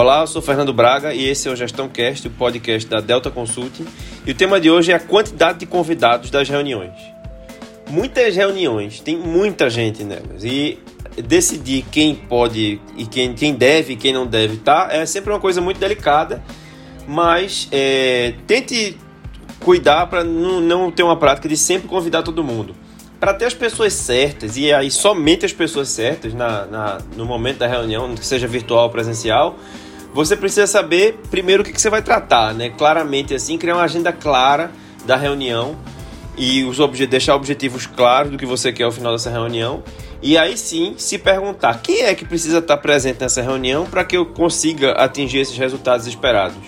[0.00, 3.32] Olá, eu sou Fernando Braga e esse é o Gestão Cast, o podcast da Delta
[3.32, 3.84] Consulting.
[4.24, 6.94] E o tema de hoje é a quantidade de convidados das reuniões.
[7.90, 10.44] Muitas reuniões, tem muita gente nelas.
[10.44, 10.78] E
[11.24, 15.40] decidir quem pode e quem, quem deve e quem não deve estar é sempre uma
[15.40, 16.44] coisa muito delicada.
[17.04, 18.96] Mas é, tente
[19.58, 22.72] cuidar para não, não ter uma prática de sempre convidar todo mundo
[23.18, 27.58] para ter as pessoas certas e aí somente as pessoas certas na, na, no momento
[27.58, 29.58] da reunião, seja virtual ou presencial,
[30.24, 32.70] você precisa saber primeiro o que, que você vai tratar, né?
[32.70, 34.72] Claramente assim, criar uma agenda clara
[35.06, 35.76] da reunião
[36.36, 39.80] e os obje deixar objetivos claros do que você quer ao final dessa reunião.
[40.20, 44.16] E aí sim se perguntar quem é que precisa estar presente nessa reunião para que
[44.16, 46.58] eu consiga atingir esses resultados esperados.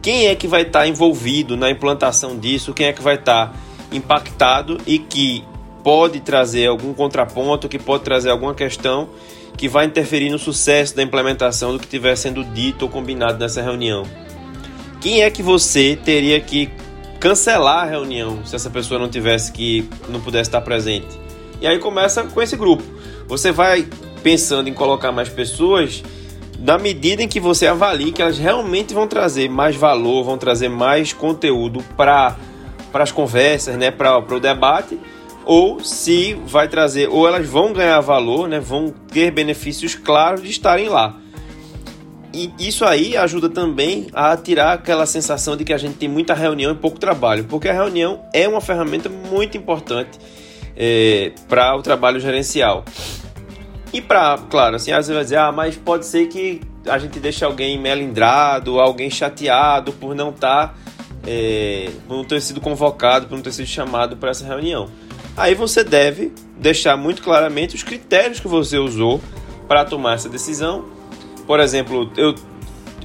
[0.00, 2.72] Quem é que vai estar envolvido na implantação disso?
[2.72, 3.54] Quem é que vai estar
[3.92, 5.44] impactado e que
[5.84, 9.10] pode trazer algum contraponto, que pode trazer alguma questão
[9.58, 13.60] que vai interferir no sucesso da implementação do que estiver sendo dito ou combinado nessa
[13.60, 14.04] reunião.
[15.00, 16.70] Quem é que você teria que
[17.18, 21.18] cancelar a reunião se essa pessoa não tivesse que não pudesse estar presente?
[21.60, 22.84] E aí começa com esse grupo.
[23.26, 23.84] Você vai
[24.22, 26.04] pensando em colocar mais pessoas
[26.58, 30.68] na medida em que você avalie que elas realmente vão trazer mais valor, vão trazer
[30.68, 32.36] mais conteúdo para
[32.94, 34.98] as conversas, né, para o debate,
[35.48, 40.50] ou se vai trazer, ou elas vão ganhar valor, né, vão ter benefícios claros de
[40.50, 41.16] estarem lá.
[42.34, 46.34] E isso aí ajuda também a tirar aquela sensação de que a gente tem muita
[46.34, 50.18] reunião e pouco trabalho, porque a reunião é uma ferramenta muito importante
[50.76, 52.84] é, para o trabalho gerencial.
[53.90, 57.18] E para, claro, assim, às vezes vai dizer, ah, mas pode ser que a gente
[57.18, 60.74] deixe alguém melindrado, alguém chateado por não estar tá
[61.30, 64.88] é, por não ter sido convocado, por não ter sido chamado para essa reunião.
[65.36, 69.20] Aí você deve deixar muito claramente os critérios que você usou
[69.68, 70.86] para tomar essa decisão.
[71.46, 72.34] Por exemplo, eu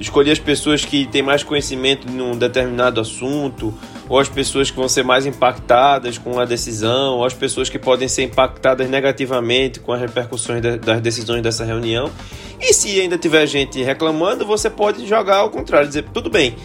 [0.00, 3.74] escolhi as pessoas que têm mais conhecimento em um determinado assunto,
[4.08, 7.78] ou as pessoas que vão ser mais impactadas com a decisão, ou as pessoas que
[7.78, 12.10] podem ser impactadas negativamente com as repercussões das decisões dessa reunião.
[12.58, 16.56] E se ainda tiver gente reclamando, você pode jogar ao contrário, dizer tudo bem,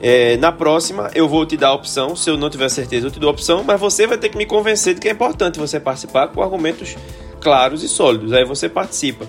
[0.00, 3.10] é, na próxima eu vou te dar a opção, se eu não tiver certeza eu
[3.10, 5.58] te dou a opção, mas você vai ter que me convencer de que é importante
[5.58, 6.96] você participar com argumentos
[7.40, 8.32] claros e sólidos.
[8.32, 9.26] Aí você participa.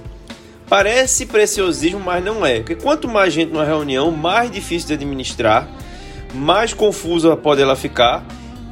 [0.68, 2.60] Parece preciosismo, mas não é.
[2.60, 5.68] Porque quanto mais gente numa reunião, mais difícil de administrar,
[6.34, 8.26] mais confusa pode ela ficar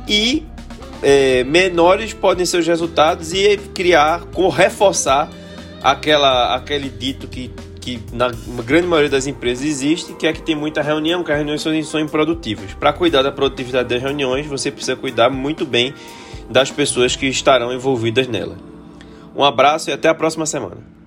[0.08, 0.46] e
[1.04, 4.24] é, menores podem ser os resultados e criar,
[4.56, 5.30] reforçar
[5.81, 7.52] aquela, aquele dito que
[7.98, 8.30] que na
[8.64, 11.84] grande maioria das empresas existe, que é que tem muita reunião, que as reuniões são,
[11.84, 12.74] são improdutivas.
[12.74, 15.94] Para cuidar da produtividade das reuniões, você precisa cuidar muito bem
[16.50, 18.58] das pessoas que estarão envolvidas nela.
[19.36, 20.99] Um abraço e até a próxima semana.